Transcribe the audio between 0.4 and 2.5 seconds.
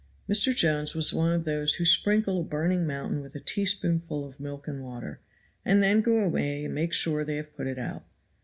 Jones was one of those who sprinkle a